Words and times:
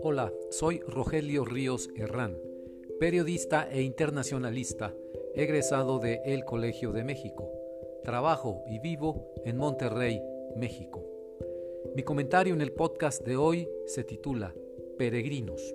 Hola, 0.00 0.32
soy 0.50 0.80
Rogelio 0.80 1.44
Ríos 1.44 1.90
Herrán, 1.94 2.38
periodista 2.98 3.68
e 3.70 3.82
internacionalista, 3.82 4.94
egresado 5.34 5.98
de 5.98 6.22
El 6.24 6.44
Colegio 6.44 6.92
de 6.92 7.04
México. 7.04 7.50
Trabajo 8.02 8.62
y 8.66 8.78
vivo 8.78 9.32
en 9.44 9.58
Monterrey, 9.58 10.22
México. 10.56 11.04
Mi 11.94 12.02
comentario 12.02 12.54
en 12.54 12.62
el 12.62 12.72
podcast 12.72 13.22
de 13.26 13.36
hoy 13.36 13.68
se 13.84 14.04
titula 14.04 14.54
Peregrinos. 14.96 15.74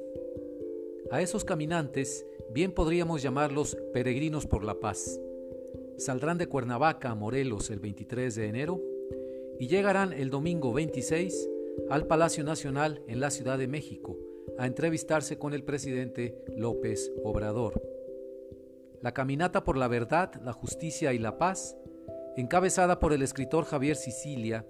A 1.12 1.22
esos 1.22 1.46
caminantes 1.46 2.26
bien 2.50 2.72
podríamos 2.72 3.22
llamarlos 3.22 3.78
peregrinos 3.94 4.48
por 4.48 4.64
la 4.64 4.80
paz. 4.80 5.20
Saldrán 5.98 6.38
de 6.38 6.48
Cuernavaca 6.48 7.12
a 7.12 7.16
Morelos 7.16 7.70
el 7.70 7.80
23 7.80 8.34
de 8.36 8.48
enero 8.48 8.82
y 9.60 9.68
llegarán 9.68 10.14
el 10.14 10.30
domingo 10.30 10.74
26 10.74 11.50
al 11.90 12.08
Palacio 12.08 12.44
Nacional 12.44 13.04
en 13.08 13.20
la 13.20 13.30
Ciudad 13.30 13.58
de 13.58 13.68
México 13.68 14.18
a 14.58 14.68
entrevistarse 14.68 15.38
con 15.38 15.54
el 15.54 15.64
presidente 15.64 16.44
López 16.56 17.12
Obrador. 17.24 17.82
La 19.02 19.14
caminata 19.14 19.64
por 19.64 19.78
la 19.78 19.88
verdad, 19.88 20.34
la 20.44 20.54
justicia 20.54 21.14
y 21.14 21.20
la 21.20 21.38
paz, 21.38 21.78
encabezada 22.38 23.00
por 23.00 23.14
el 23.14 23.22
escritor 23.22 23.66
Javier 23.66 23.96
Sicilia, 23.96 24.66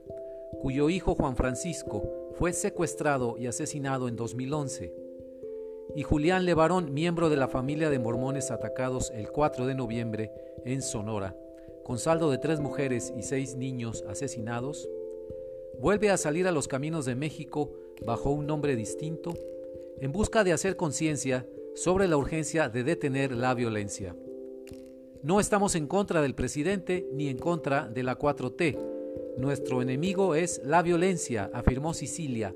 cuyo 0.62 0.90
hijo 0.90 1.16
Juan 1.16 1.36
Francisco 1.36 2.32
fue 2.34 2.54
secuestrado 2.54 3.38
y 3.38 3.48
asesinado 3.48 4.08
en 4.08 4.16
2011, 4.16 4.94
y 5.96 6.04
Julián 6.04 6.46
Levarón, 6.46 6.94
miembro 6.94 7.30
de 7.30 7.36
la 7.36 7.48
familia 7.48 7.90
de 7.90 8.00
mormones 8.00 8.50
atacados 8.52 9.12
el 9.12 9.30
4 9.30 9.66
de 9.66 9.76
noviembre 9.76 10.32
en 10.66 10.82
Sonora, 10.82 11.36
con 11.84 11.98
saldo 11.98 12.30
de 12.30 12.38
tres 12.38 12.60
mujeres 12.60 13.14
y 13.18 13.24
seis 13.24 13.56
niños 13.56 14.04
asesinados, 14.08 14.88
vuelve 15.80 16.10
a 16.10 16.18
salir 16.18 16.48
a 16.48 16.52
los 16.52 16.68
caminos 16.68 17.06
de 17.06 17.16
México 17.16 17.74
bajo 18.06 18.30
un 18.30 18.46
nombre 18.46 18.76
distinto, 18.76 19.34
en 20.00 20.12
busca 20.12 20.44
de 20.44 20.54
hacer 20.54 20.76
conciencia 20.76 21.48
sobre 21.76 22.08
la 22.08 22.18
urgencia 22.18 22.70
de 22.70 22.84
detener 22.84 23.32
la 23.32 23.54
violencia. 23.54 24.16
No 25.24 25.40
estamos 25.40 25.76
en 25.76 25.88
contra 25.88 26.22
del 26.22 26.36
presidente 26.36 27.08
ni 27.14 27.30
en 27.30 27.38
contra 27.38 27.88
de 27.88 28.04
la 28.04 28.18
4T. 28.18 28.78
Nuestro 29.38 29.82
enemigo 29.82 30.36
es 30.36 30.62
la 30.66 30.82
violencia, 30.82 31.50
afirmó 31.54 31.94
Sicilia, 31.94 32.56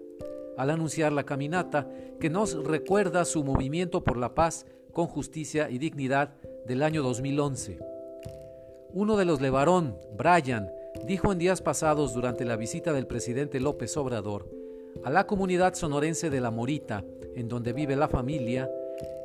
al 0.58 0.70
anunciar 0.70 1.12
la 1.14 1.26
caminata 1.26 1.90
que 2.20 2.30
nos 2.30 2.64
recuerda 2.64 3.26
su 3.26 3.44
movimiento 3.44 4.04
por 4.04 4.18
la 4.18 4.34
paz 4.34 4.66
con 4.94 5.08
justicia 5.08 5.70
y 5.70 5.78
dignidad 5.78 6.36
del 6.66 6.82
año 6.82 7.04
2011. 7.04 7.95
Uno 8.96 9.18
de 9.18 9.26
los 9.26 9.42
Levarón, 9.42 9.98
Brian, 10.18 10.72
dijo 11.06 11.34
en 11.34 11.38
días 11.38 11.62
pasados 11.62 12.14
durante 12.14 12.46
la 12.46 12.56
visita 12.56 12.94
del 12.94 13.08
presidente 13.08 13.60
López 13.60 13.98
Obrador 13.98 14.50
a 15.04 15.10
la 15.10 15.28
comunidad 15.28 15.74
sonorense 15.74 16.30
de 16.30 16.40
La 16.40 16.50
Morita, 16.50 17.04
en 17.36 17.50
donde 17.50 17.74
vive 17.74 17.98
la 17.98 18.08
familia, 18.08 18.72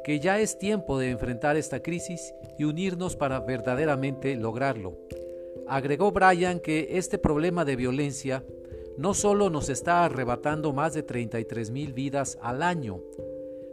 que 0.02 0.18
ya 0.18 0.40
es 0.40 0.58
tiempo 0.58 0.98
de 0.98 1.10
enfrentar 1.10 1.56
esta 1.56 1.84
crisis 1.84 2.34
y 2.58 2.64
unirnos 2.64 3.14
para 3.14 3.38
verdaderamente 3.38 4.34
lograrlo. 4.34 4.98
Agregó 5.68 6.10
Brian 6.10 6.58
que 6.58 6.98
este 6.98 7.18
problema 7.18 7.64
de 7.64 7.76
violencia 7.76 8.42
no 8.98 9.14
solo 9.14 9.50
nos 9.50 9.68
está 9.68 10.04
arrebatando 10.04 10.72
más 10.72 10.94
de 10.94 11.04
33 11.04 11.70
mil 11.70 11.92
vidas 11.92 12.38
al 12.42 12.64
año, 12.64 13.02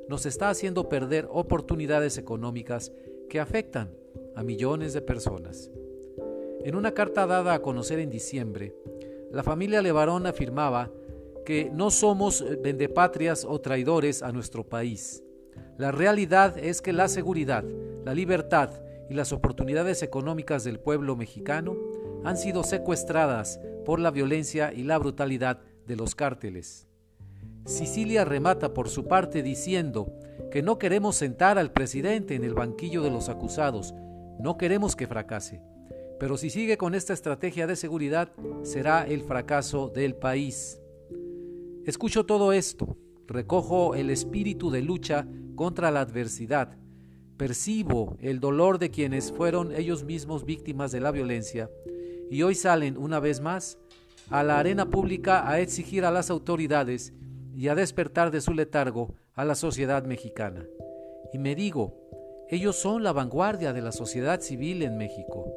nos 0.07 0.27
está 0.27 0.51
haciendo 0.51 0.89
perder 0.89 1.27
oportunidades 1.31 2.19
económicas 2.19 2.91
que 3.31 3.39
afectan 3.39 3.89
a 4.35 4.43
millones 4.43 4.93
de 4.93 5.01
personas. 5.01 5.71
En 6.67 6.75
una 6.75 6.91
carta 6.91 7.25
dada 7.25 7.53
a 7.53 7.61
conocer 7.61 7.97
en 7.99 8.09
diciembre, 8.09 8.75
la 9.31 9.41
familia 9.41 9.81
Levarón 9.81 10.27
afirmaba 10.27 10.91
que 11.45 11.71
no 11.73 11.89
somos 11.89 12.43
vendepatrias 12.61 13.45
o 13.45 13.61
traidores 13.61 14.21
a 14.21 14.33
nuestro 14.33 14.67
país. 14.67 15.23
La 15.77 15.93
realidad 15.93 16.57
es 16.57 16.81
que 16.81 16.91
la 16.91 17.07
seguridad, 17.07 17.63
la 18.03 18.13
libertad 18.13 18.69
y 19.09 19.13
las 19.13 19.31
oportunidades 19.31 20.03
económicas 20.03 20.65
del 20.65 20.77
pueblo 20.77 21.15
mexicano 21.15 21.77
han 22.25 22.35
sido 22.35 22.65
secuestradas 22.65 23.61
por 23.85 24.01
la 24.01 24.11
violencia 24.11 24.73
y 24.73 24.83
la 24.83 24.97
brutalidad 24.97 25.61
de 25.85 25.95
los 25.95 26.15
cárteles. 26.15 26.85
Sicilia 27.63 28.25
remata 28.25 28.73
por 28.73 28.89
su 28.89 29.07
parte 29.07 29.41
diciendo 29.41 30.11
que 30.51 30.61
no 30.61 30.77
queremos 30.79 31.15
sentar 31.15 31.57
al 31.57 31.71
presidente 31.71 32.35
en 32.35 32.43
el 32.43 32.55
banquillo 32.55 33.03
de 33.03 33.11
los 33.11 33.29
acusados, 33.29 33.93
no 34.37 34.57
queremos 34.57 34.97
que 34.97 35.07
fracase. 35.07 35.61
Pero 36.19 36.37
si 36.37 36.49
sigue 36.49 36.77
con 36.77 36.95
esta 36.95 37.13
estrategia 37.13 37.67
de 37.67 37.75
seguridad, 37.75 38.33
será 38.63 39.05
el 39.05 39.21
fracaso 39.21 39.89
del 39.89 40.15
país. 40.15 40.79
Escucho 41.85 42.25
todo 42.25 42.51
esto, 42.53 42.97
recojo 43.27 43.95
el 43.95 44.09
espíritu 44.09 44.71
de 44.71 44.81
lucha 44.81 45.27
contra 45.55 45.91
la 45.91 46.01
adversidad, 46.01 46.77
percibo 47.37 48.17
el 48.19 48.39
dolor 48.39 48.79
de 48.79 48.89
quienes 48.89 49.31
fueron 49.31 49.73
ellos 49.73 50.03
mismos 50.03 50.43
víctimas 50.43 50.91
de 50.91 50.99
la 50.99 51.11
violencia 51.11 51.69
y 52.29 52.41
hoy 52.43 52.55
salen 52.55 52.97
una 52.97 53.19
vez 53.19 53.39
más 53.39 53.77
a 54.29 54.43
la 54.43 54.59
arena 54.59 54.89
pública 54.89 55.49
a 55.49 55.59
exigir 55.59 56.03
a 56.03 56.11
las 56.11 56.29
autoridades 56.29 57.13
y 57.55 57.69
a 57.69 57.75
despertar 57.75 58.31
de 58.31 58.41
su 58.41 58.53
letargo 58.53 59.15
a 59.33 59.45
la 59.45 59.55
sociedad 59.55 60.03
mexicana. 60.03 60.65
Y 61.31 61.37
me 61.37 61.55
digo, 61.55 61.95
ellos 62.49 62.75
son 62.75 63.03
la 63.03 63.13
vanguardia 63.13 63.73
de 63.73 63.81
la 63.81 63.91
sociedad 63.91 64.41
civil 64.41 64.81
en 64.83 64.97
México. 64.97 65.53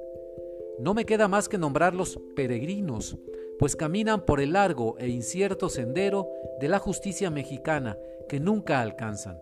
No 0.81 0.95
me 0.95 1.05
queda 1.05 1.29
más 1.29 1.49
que 1.49 1.59
nombrarlos 1.59 2.19
peregrinos, 2.35 3.19
pues 3.59 3.77
caminan 3.77 4.25
por 4.25 4.41
el 4.41 4.55
largo 4.55 4.97
e 4.99 5.09
incierto 5.09 5.69
sendero 5.69 6.29
de 6.59 6.69
la 6.69 6.79
justicia 6.79 7.31
mexicana 7.31 7.99
que 8.29 8.41
nunca 8.41 8.81
alcanzan, 8.81 9.39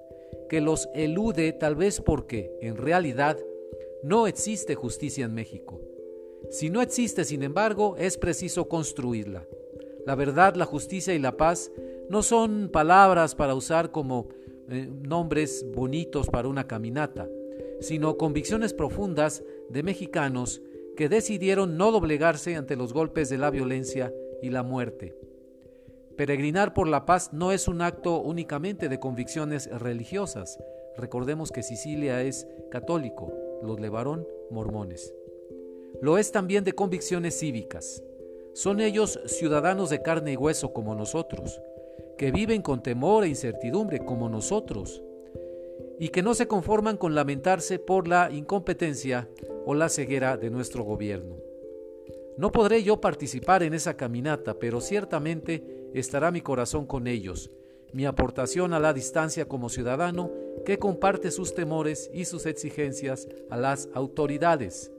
que 0.49 0.61
los 0.61 0.89
elude 0.95 1.53
tal 1.53 1.77
vez 1.77 2.01
porque, 2.01 2.51
en 2.61 2.77
realidad, 2.77 3.39
no 4.03 4.27
existe 4.27 4.75
justicia 4.75 5.27
en 5.27 5.35
México. 5.35 5.81
Si 6.51 6.71
no 6.71 6.83
existe, 6.83 7.25
sin 7.25 7.45
embargo, 7.45 7.97
es 7.97 8.19
preciso 8.19 8.69
construirla. 8.69 9.47
La 10.07 10.17
verdad, 10.17 10.57
la 10.57 10.65
justicia 10.65 11.15
y 11.15 11.19
la 11.21 11.37
paz 11.37 11.71
no 12.09 12.23
son 12.23 12.71
palabras 12.73 13.37
para 13.37 13.55
usar 13.55 13.93
como 13.93 14.29
eh, 14.71 14.89
nombres 15.03 15.65
bonitos 15.75 16.29
para 16.29 16.49
una 16.49 16.67
caminata, 16.67 17.29
sino 17.81 18.17
convicciones 18.17 18.73
profundas 18.73 19.45
de 19.69 19.83
mexicanos 19.83 20.63
que 20.99 21.09
decidieron 21.09 21.77
no 21.77 21.93
doblegarse 21.93 22.57
ante 22.57 22.75
los 22.75 22.93
golpes 22.93 23.29
de 23.29 23.39
la 23.39 23.51
violencia 23.51 24.13
y 24.43 24.51
la 24.51 24.65
muerte. 24.65 25.15
Peregrinar 26.17 26.75
por 26.75 26.89
la 26.89 27.07
paz 27.07 27.33
no 27.33 27.53
es 27.53 27.69
un 27.69 27.83
acto 27.83 28.21
únicamente 28.21 28.89
de 28.89 28.99
convicciones 28.99 29.71
religiosas. 29.81 30.59
Recordemos 30.97 31.53
que 31.53 31.63
Sicilia 31.63 32.23
es 32.23 32.49
católico, 32.73 33.33
los 33.63 33.79
Levarón 33.79 34.27
mormones. 34.51 35.15
Lo 36.03 36.19
es 36.19 36.33
también 36.33 36.65
de 36.65 36.73
convicciones 36.73 37.39
cívicas. 37.39 38.03
Son 38.53 38.81
ellos 38.81 39.21
ciudadanos 39.27 39.91
de 39.91 40.03
carne 40.03 40.33
y 40.33 40.37
hueso 40.37 40.73
como 40.73 40.97
nosotros, 40.97 41.63
que 42.17 42.33
viven 42.33 42.61
con 42.61 42.83
temor 42.83 43.23
e 43.23 43.29
incertidumbre 43.29 44.01
como 44.01 44.29
nosotros, 44.29 45.01
y 46.01 46.09
que 46.09 46.25
no 46.25 46.35
se 46.35 46.49
conforman 46.49 46.97
con 46.97 47.15
lamentarse 47.15 47.79
por 47.79 48.09
la 48.09 48.33
incompetencia 48.33 49.29
o 49.71 49.75
la 49.75 49.91
ceguera 49.91 50.39
de 50.39 50.49
nuestro 50.49 50.83
gobierno. 50.83 51.37
No 52.39 52.51
podré 52.51 52.83
yo 52.83 53.03
participar 53.03 53.63
en 53.63 53.75
esa 53.75 53.99
caminata, 53.99 54.59
pero 54.59 54.81
ciertamente 54.81 55.91
estará 55.93 56.31
mi 56.31 56.41
corazón 56.41 56.87
con 56.87 57.07
ellos, 57.07 57.51
mi 57.93 58.07
aportación 58.07 58.73
a 58.73 58.81
la 58.81 58.95
distancia 58.95 59.47
como 59.47 59.69
ciudadano 59.69 60.31
que 60.65 60.79
comparte 60.79 61.31
sus 61.31 61.55
temores 61.55 62.11
y 62.15 62.25
sus 62.25 62.47
exigencias 62.47 63.29
a 63.51 63.59
las 63.59 63.91
autoridades. 63.93 64.91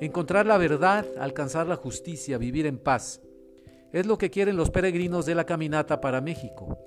Encontrar 0.00 0.46
la 0.46 0.58
verdad, 0.58 1.04
alcanzar 1.18 1.66
la 1.66 1.74
justicia, 1.74 2.38
vivir 2.38 2.66
en 2.66 2.78
paz. 2.78 3.20
Es 3.92 4.06
lo 4.06 4.16
que 4.16 4.30
quieren 4.30 4.56
los 4.56 4.70
peregrinos 4.70 5.26
de 5.26 5.34
la 5.34 5.44
caminata 5.44 6.00
para 6.00 6.20
México. 6.20 6.78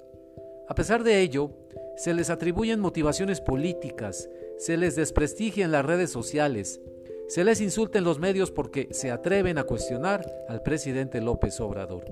A 0.70 0.76
pesar 0.76 1.04
de 1.04 1.20
ello, 1.20 1.52
se 1.98 2.14
les 2.14 2.30
atribuyen 2.30 2.80
motivaciones 2.80 3.42
políticas, 3.42 4.30
se 4.58 4.78
les 4.78 4.96
desprestigia 4.96 5.66
en 5.66 5.72
las 5.72 5.86
redes 5.86 6.10
sociales, 6.10 6.82
se 7.28 7.44
les 7.44 7.60
insulta 7.62 7.98
en 7.98 8.04
los 8.04 8.20
medios 8.20 8.52
porque 8.52 8.88
se 8.92 9.12
atreven 9.12 9.58
a 9.58 9.64
cuestionar 9.64 10.26
al 10.48 10.62
presidente 10.62 11.22
López 11.22 11.60
Obrador. 11.60 12.06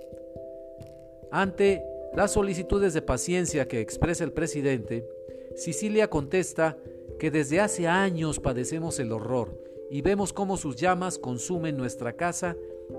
Ante 1.31 1.83
las 2.15 2.31
solicitudes 2.31 2.93
de 2.93 3.01
paciencia 3.01 3.67
que 3.67 3.79
expresa 3.79 4.23
el 4.23 4.33
presidente, 4.33 5.07
Sicilia 5.55 6.09
contesta 6.09 6.77
que 7.19 7.31
desde 7.31 7.59
hace 7.59 7.87
años 7.87 8.39
padecemos 8.39 8.99
el 8.99 9.11
horror 9.11 9.59
y 9.89 10.01
vemos 10.01 10.33
cómo 10.33 10.57
sus 10.57 10.75
llamas 10.75 11.19
consumen 11.19 11.77
nuestra 11.77 12.13
casa 12.13 12.55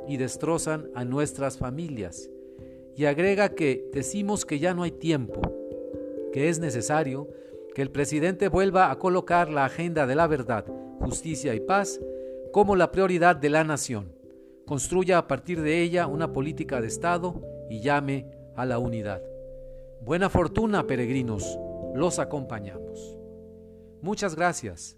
y 0.09 0.17
destrozan 0.17 0.91
a 0.95 1.05
nuestras 1.05 1.59
familias. 1.59 2.31
Y 2.97 3.07
agrega 3.07 3.55
que 3.55 3.91
decimos 3.93 4.45
que 4.45 4.61
ya 4.61 4.73
no 4.73 4.85
hay 4.85 4.93
tiempo, 4.93 5.41
que 6.33 6.49
es 6.49 6.61
necesario 6.61 7.29
que 7.75 7.83
el 7.83 7.91
presidente 7.91 8.49
vuelva 8.49 8.91
a 8.91 8.99
colocar 8.99 9.51
la 9.51 9.65
agenda 9.65 10.07
de 10.07 10.15
la 10.15 10.27
verdad, 10.27 10.65
justicia 11.01 11.55
y 11.55 11.61
paz 11.61 12.01
como 12.53 12.77
la 12.77 12.93
prioridad 12.93 13.37
de 13.37 13.51
la 13.51 13.65
nación, 13.65 14.15
construya 14.67 15.19
a 15.19 15.27
partir 15.27 15.61
de 15.61 15.83
ella 15.83 16.07
una 16.07 16.33
política 16.33 16.81
de 16.81 16.87
Estado 16.87 17.43
y 17.69 17.81
llame 17.81 18.31
a 18.57 18.65
la 18.65 18.79
unidad. 18.79 19.23
Buena 20.01 20.31
fortuna, 20.31 20.87
peregrinos, 20.87 21.59
los 21.95 22.19
acompañamos. 22.19 23.19
Muchas 24.03 24.35
gracias. 24.37 24.97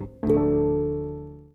arroba 0.00 0.14
gmail.com. 0.22 0.47